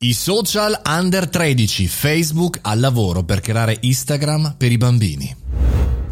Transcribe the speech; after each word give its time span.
I 0.00 0.14
social 0.14 0.80
under 0.86 1.28
13, 1.28 1.88
Facebook 1.88 2.60
al 2.62 2.78
lavoro 2.78 3.24
per 3.24 3.40
creare 3.40 3.78
Instagram 3.80 4.54
per 4.56 4.70
i 4.70 4.76
bambini. 4.76 5.47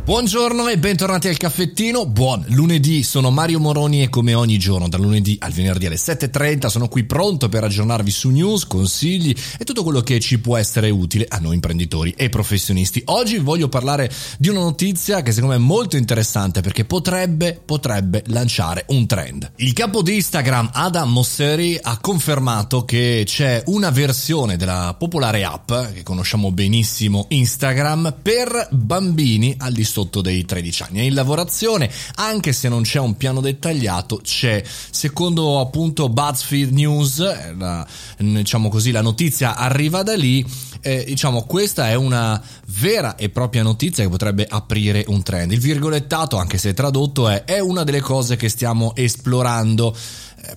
Buongiorno 0.06 0.68
e 0.68 0.78
bentornati 0.78 1.26
al 1.26 1.36
caffettino. 1.36 2.06
Buon 2.06 2.44
lunedì, 2.50 3.02
sono 3.02 3.32
Mario 3.32 3.58
Moroni 3.58 4.04
e 4.04 4.08
come 4.08 4.34
ogni 4.34 4.56
giorno, 4.56 4.88
dal 4.88 5.00
lunedì 5.00 5.36
al 5.40 5.50
venerdì 5.50 5.86
alle 5.86 5.96
7.30, 5.96 6.68
sono 6.68 6.86
qui 6.86 7.02
pronto 7.02 7.48
per 7.48 7.64
aggiornarvi 7.64 8.10
su 8.12 8.30
news, 8.30 8.68
consigli 8.68 9.34
e 9.58 9.64
tutto 9.64 9.82
quello 9.82 10.02
che 10.02 10.20
ci 10.20 10.38
può 10.38 10.56
essere 10.58 10.90
utile 10.90 11.26
a 11.28 11.38
noi 11.38 11.54
imprenditori 11.54 12.14
e 12.16 12.28
professionisti. 12.28 13.02
Oggi 13.06 13.38
voglio 13.38 13.68
parlare 13.68 14.08
di 14.38 14.48
una 14.48 14.60
notizia 14.60 15.22
che 15.22 15.32
secondo 15.32 15.56
me 15.56 15.60
è 15.60 15.66
molto 15.66 15.96
interessante 15.96 16.60
perché 16.60 16.84
potrebbe, 16.84 17.60
potrebbe 17.64 18.22
lanciare 18.26 18.84
un 18.90 19.08
trend. 19.08 19.54
Il 19.56 19.72
capo 19.72 20.02
di 20.02 20.14
Instagram, 20.14 20.70
Adam 20.72 21.10
Mosseri, 21.10 21.80
ha 21.82 21.98
confermato 21.98 22.84
che 22.84 23.24
c'è 23.26 23.60
una 23.66 23.90
versione 23.90 24.56
della 24.56 24.94
popolare 24.96 25.42
app 25.42 25.72
che 25.94 26.04
conosciamo 26.04 26.52
benissimo 26.52 27.26
Instagram 27.30 28.18
per 28.22 28.68
bambini 28.70 29.56
al 29.58 29.72
di 29.72 29.82
sopra 29.82 29.94
sotto 29.96 30.20
dei 30.20 30.44
13 30.44 30.82
anni. 30.82 30.98
È 30.98 31.02
in 31.02 31.14
lavorazione, 31.14 31.90
anche 32.16 32.52
se 32.52 32.68
non 32.68 32.82
c'è 32.82 32.98
un 32.98 33.16
piano 33.16 33.40
dettagliato, 33.40 34.20
c'è, 34.22 34.62
secondo 34.90 35.58
appunto 35.58 36.10
BuzzFeed 36.10 36.70
News, 36.70 37.20
eh, 37.20 37.54
la, 37.56 37.86
diciamo 38.18 38.68
così, 38.68 38.90
la 38.90 39.00
notizia 39.00 39.56
arriva 39.56 40.02
da 40.02 40.14
lì. 40.14 40.44
Eh, 40.82 41.04
diciamo, 41.06 41.44
questa 41.44 41.88
è 41.88 41.94
una 41.94 42.40
vera 42.66 43.16
e 43.16 43.30
propria 43.30 43.62
notizia 43.62 44.04
che 44.04 44.10
potrebbe 44.10 44.46
aprire 44.46 45.04
un 45.08 45.22
trend. 45.22 45.52
Il 45.52 45.60
virgolettato, 45.60 46.36
anche 46.36 46.58
se 46.58 46.74
tradotto, 46.74 47.28
è, 47.30 47.44
è 47.44 47.58
una 47.58 47.82
delle 47.82 48.00
cose 48.00 48.36
che 48.36 48.50
stiamo 48.50 48.94
esplorando 48.94 49.96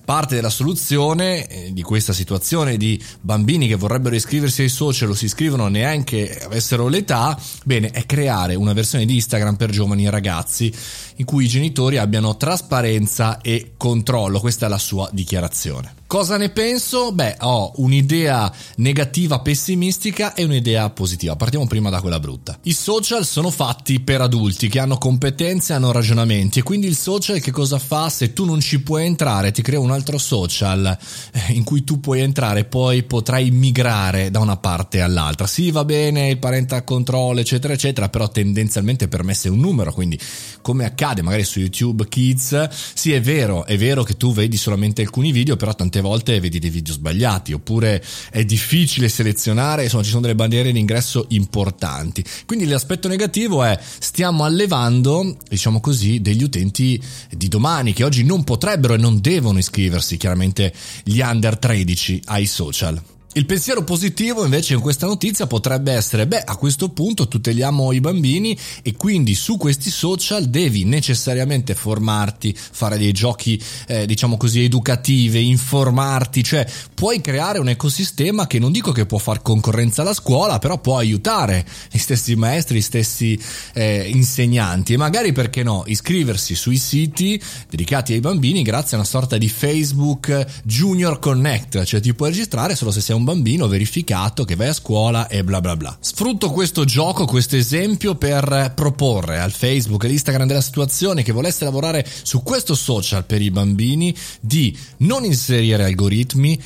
parte 0.04 0.34
della 0.34 0.50
soluzione 0.50 1.46
eh, 1.46 1.72
di 1.72 1.82
questa 1.82 2.12
situazione 2.12 2.76
di 2.76 3.02
bambini 3.20 3.66
che 3.66 3.76
vorrebbero 3.76 4.14
iscriversi 4.14 4.62
ai 4.62 4.68
social 4.68 5.10
o 5.10 5.14
si 5.14 5.26
iscrivono 5.26 5.68
neanche 5.68 6.38
avessero 6.38 6.88
l'età, 6.88 7.38
bene, 7.64 7.90
è 7.90 8.06
creare 8.06 8.54
una 8.54 8.72
versione 8.72 9.04
di 9.04 9.14
Instagram 9.14 9.56
per 9.56 9.70
giovani 9.70 10.08
ragazzi 10.08 10.72
in 11.16 11.24
cui 11.24 11.44
i 11.44 11.48
genitori 11.48 11.98
abbiano 11.98 12.36
trasparenza 12.36 13.40
e 13.40 13.72
controllo. 13.76 14.40
Questa 14.40 14.66
è 14.66 14.68
la 14.68 14.78
sua 14.78 15.08
dichiarazione. 15.12 15.99
Cosa 16.10 16.36
ne 16.36 16.48
penso? 16.48 17.12
Beh, 17.12 17.36
ho 17.38 17.70
un'idea 17.76 18.52
negativa 18.78 19.38
pessimistica 19.38 20.34
e 20.34 20.42
un'idea 20.42 20.90
positiva. 20.90 21.36
Partiamo 21.36 21.68
prima 21.68 21.88
da 21.88 22.00
quella 22.00 22.18
brutta. 22.18 22.58
I 22.62 22.72
social 22.72 23.24
sono 23.24 23.48
fatti 23.48 24.00
per 24.00 24.20
adulti 24.20 24.68
che 24.68 24.80
hanno 24.80 24.98
competenze, 24.98 25.72
hanno 25.72 25.92
ragionamenti 25.92 26.58
e 26.58 26.62
quindi 26.64 26.88
il 26.88 26.96
social 26.96 27.38
che 27.38 27.52
cosa 27.52 27.78
fa? 27.78 28.10
Se 28.10 28.32
tu 28.32 28.44
non 28.44 28.58
ci 28.58 28.82
puoi 28.82 29.06
entrare, 29.06 29.52
ti 29.52 29.62
crea 29.62 29.78
un 29.78 29.92
altro 29.92 30.18
social 30.18 30.98
eh, 31.30 31.52
in 31.52 31.62
cui 31.62 31.84
tu 31.84 32.00
puoi 32.00 32.22
entrare, 32.22 32.64
poi 32.64 33.04
potrai 33.04 33.52
migrare 33.52 34.32
da 34.32 34.40
una 34.40 34.56
parte 34.56 35.02
all'altra. 35.02 35.46
Sì, 35.46 35.70
va 35.70 35.84
bene, 35.84 36.30
il 36.30 36.38
parental 36.38 36.82
control, 36.82 37.38
eccetera, 37.38 37.72
eccetera, 37.72 38.08
però 38.08 38.28
tendenzialmente 38.28 39.06
per 39.06 39.22
me 39.22 39.34
sei 39.34 39.52
un 39.52 39.60
numero, 39.60 39.92
quindi 39.92 40.18
come 40.60 40.84
accade 40.84 41.22
magari 41.22 41.44
su 41.44 41.60
YouTube 41.60 42.08
Kids, 42.08 42.68
sì, 42.94 43.12
è 43.12 43.20
vero, 43.20 43.64
è 43.64 43.78
vero 43.78 44.02
che 44.02 44.16
tu 44.16 44.32
vedi 44.32 44.56
solamente 44.56 45.02
alcuni 45.02 45.30
video, 45.30 45.54
però 45.54 45.72
tante 45.72 45.98
tante 46.00 46.02
volte 46.02 46.40
vedi 46.40 46.58
dei 46.58 46.70
video 46.70 46.94
sbagliati 46.94 47.52
oppure 47.52 48.02
è 48.30 48.44
difficile 48.44 49.08
selezionare, 49.08 49.84
insomma 49.84 50.02
ci 50.02 50.08
sono 50.08 50.22
delle 50.22 50.34
bandiere 50.34 50.72
d'ingresso 50.72 51.26
importanti. 51.28 52.24
Quindi 52.46 52.66
l'aspetto 52.66 53.08
negativo 53.08 53.62
è 53.62 53.78
stiamo 53.80 54.44
allevando, 54.44 55.36
diciamo 55.48 55.80
così, 55.80 56.20
degli 56.20 56.42
utenti 56.42 57.00
di 57.30 57.48
domani 57.48 57.92
che 57.92 58.04
oggi 58.04 58.24
non 58.24 58.42
potrebbero 58.44 58.94
e 58.94 58.98
non 58.98 59.20
devono 59.20 59.58
iscriversi, 59.58 60.16
chiaramente 60.16 60.72
gli 61.04 61.20
under 61.20 61.58
13 61.58 62.22
ai 62.26 62.46
social. 62.46 63.00
Il 63.34 63.46
pensiero 63.46 63.84
positivo 63.84 64.42
invece 64.42 64.74
in 64.74 64.80
questa 64.80 65.06
notizia 65.06 65.46
potrebbe 65.46 65.92
essere, 65.92 66.26
beh, 66.26 66.42
a 66.42 66.56
questo 66.56 66.88
punto 66.88 67.28
tuteliamo 67.28 67.92
i 67.92 68.00
bambini 68.00 68.58
e 68.82 68.96
quindi 68.96 69.36
su 69.36 69.56
questi 69.56 69.88
social 69.88 70.46
devi 70.46 70.82
necessariamente 70.82 71.76
formarti, 71.76 72.52
fare 72.56 72.98
dei 72.98 73.12
giochi, 73.12 73.62
eh, 73.86 74.04
diciamo 74.04 74.36
così, 74.36 74.64
educativi, 74.64 75.46
informarti, 75.46 76.42
cioè 76.42 76.66
puoi 77.00 77.22
creare 77.22 77.58
un 77.58 77.70
ecosistema 77.70 78.46
che 78.46 78.58
non 78.58 78.72
dico 78.72 78.92
che 78.92 79.06
può 79.06 79.16
far 79.16 79.40
concorrenza 79.40 80.02
alla 80.02 80.12
scuola, 80.12 80.58
però 80.58 80.78
può 80.80 80.98
aiutare 80.98 81.64
gli 81.90 81.96
stessi 81.96 82.36
maestri, 82.36 82.76
gli 82.76 82.82
stessi 82.82 83.40
eh, 83.72 84.10
insegnanti 84.12 84.92
e 84.92 84.96
magari 84.98 85.32
perché 85.32 85.62
no, 85.62 85.84
iscriversi 85.86 86.54
sui 86.54 86.76
siti 86.76 87.42
dedicati 87.70 88.12
ai 88.12 88.20
bambini 88.20 88.60
grazie 88.60 88.98
a 88.98 89.00
una 89.00 89.08
sorta 89.08 89.38
di 89.38 89.48
Facebook 89.48 90.44
Junior 90.62 91.18
Connect, 91.18 91.84
cioè 91.84 92.00
ti 92.00 92.12
puoi 92.12 92.32
registrare 92.32 92.76
solo 92.76 92.90
se 92.90 93.00
sei 93.00 93.16
un 93.16 93.24
bambino 93.24 93.66
verificato 93.66 94.44
che 94.44 94.54
vai 94.54 94.68
a 94.68 94.74
scuola 94.74 95.26
e 95.28 95.42
bla 95.42 95.62
bla 95.62 95.76
bla. 95.78 95.96
Sfrutto 96.00 96.50
questo 96.50 96.84
gioco, 96.84 97.24
questo 97.24 97.56
esempio 97.56 98.16
per 98.16 98.74
proporre 98.74 99.40
al 99.40 99.52
Facebook 99.52 100.02
e 100.02 100.06
all'Instagram 100.08 100.46
della 100.46 100.60
situazione 100.60 101.22
che 101.22 101.32
volesse 101.32 101.64
lavorare 101.64 102.06
su 102.24 102.42
questo 102.42 102.74
social 102.74 103.24
per 103.24 103.40
i 103.40 103.50
bambini 103.50 104.14
di 104.38 104.76
non 104.98 105.24
inserire 105.24 105.84
algoritmi, 105.84 106.60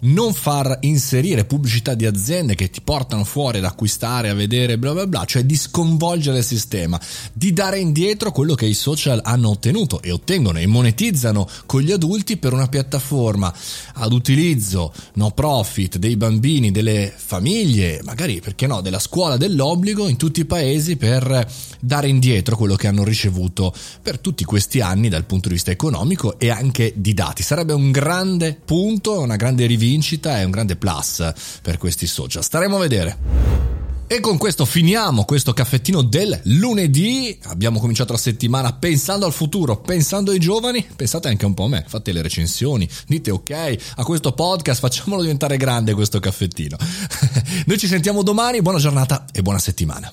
non 0.00 0.32
far 0.32 0.78
inserire 0.80 1.44
pubblicità 1.44 1.94
di 1.94 2.06
aziende 2.06 2.54
che 2.54 2.70
ti 2.70 2.80
portano 2.80 3.24
fuori 3.24 3.58
ad 3.58 3.64
acquistare, 3.64 4.28
a 4.28 4.34
vedere 4.34 4.78
bla 4.78 4.92
bla 4.92 5.06
bla, 5.06 5.24
cioè 5.24 5.44
di 5.44 5.56
sconvolgere 5.56 6.38
il 6.38 6.44
sistema, 6.44 7.00
di 7.32 7.52
dare 7.52 7.78
indietro 7.78 8.32
quello 8.32 8.54
che 8.54 8.66
i 8.66 8.74
social 8.74 9.20
hanno 9.22 9.50
ottenuto 9.50 10.02
e 10.02 10.10
ottengono 10.10 10.58
e 10.58 10.66
monetizzano 10.66 11.48
con 11.66 11.80
gli 11.80 11.92
adulti 11.92 12.36
per 12.36 12.52
una 12.52 12.68
piattaforma 12.68 13.52
ad 13.94 14.12
utilizzo 14.12 14.92
no 15.14 15.30
profit 15.30 15.98
dei 15.98 16.16
bambini, 16.16 16.70
delle 16.70 17.12
famiglie, 17.14 18.00
magari 18.04 18.40
perché 18.40 18.66
no, 18.66 18.80
della 18.80 18.98
scuola 18.98 19.36
dell'obbligo 19.36 20.08
in 20.08 20.16
tutti 20.16 20.40
i 20.40 20.44
paesi 20.44 20.96
per 20.96 21.46
dare 21.80 22.08
indietro 22.08 22.56
quello 22.56 22.76
che 22.76 22.86
hanno 22.86 23.04
ricevuto 23.04 23.74
per 24.02 24.18
tutti 24.18 24.44
questi 24.44 24.80
anni 24.80 25.08
dal 25.08 25.24
punto 25.24 25.48
di 25.48 25.54
vista 25.54 25.70
economico 25.70 26.38
e 26.38 26.50
anche 26.50 26.92
di 26.96 27.14
dati. 27.14 27.42
Sarebbe 27.42 27.72
un 27.72 27.90
grande 27.90 28.58
punto, 28.64 29.20
una 29.20 29.36
grande 29.56 29.66
rivincita 29.66 30.38
e 30.40 30.44
un 30.44 30.50
grande 30.50 30.76
plus 30.76 31.32
per 31.62 31.78
questi 31.78 32.06
social. 32.06 32.44
Staremo 32.44 32.76
a 32.76 32.80
vedere. 32.80 33.54
E 34.08 34.20
con 34.20 34.36
questo 34.36 34.64
finiamo 34.64 35.24
questo 35.24 35.52
caffettino 35.52 36.02
del 36.02 36.38
lunedì. 36.44 37.36
Abbiamo 37.44 37.80
cominciato 37.80 38.12
la 38.12 38.18
settimana 38.18 38.72
pensando 38.72 39.26
al 39.26 39.32
futuro, 39.32 39.80
pensando 39.80 40.30
ai 40.30 40.38
giovani. 40.38 40.86
Pensate 40.94 41.28
anche 41.28 41.44
un 41.44 41.54
po' 41.54 41.64
a 41.64 41.68
me, 41.68 41.84
fate 41.88 42.12
le 42.12 42.22
recensioni, 42.22 42.88
dite 43.08 43.32
ok 43.32 43.76
a 43.96 44.04
questo 44.04 44.32
podcast, 44.32 44.78
facciamolo 44.78 45.22
diventare 45.22 45.56
grande 45.56 45.94
questo 45.94 46.20
caffettino. 46.20 46.76
Noi 47.66 47.78
ci 47.78 47.88
sentiamo 47.88 48.22
domani, 48.22 48.62
buona 48.62 48.78
giornata 48.78 49.24
e 49.32 49.42
buona 49.42 49.58
settimana. 49.58 50.12